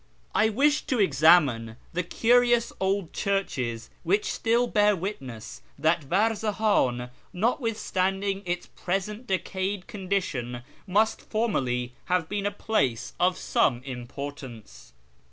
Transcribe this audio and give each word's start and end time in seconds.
I 0.33 0.49
wished 0.49 0.87
to 0.87 0.99
examine 0.99 1.75
the 1.93 2.01
curious 2.01 2.73
old 2.79 3.13
churches 3.13 3.91
which 4.01 4.33
still 4.33 4.65
bear 4.65 4.95
witness 4.95 5.61
that 5.77 6.05
Varzahan, 6.05 7.11
notwithstanding 7.31 8.41
its 8.43 8.65
present 8.65 9.27
decayed 9.27 9.85
condition, 9.85 10.63
must 10.87 11.21
formerly 11.21 11.93
have 12.05 12.27
been 12.27 12.47
a 12.47 12.49
place 12.51 13.13
of 13.19 13.37
some 13.37 13.83
importance. 13.83 14.93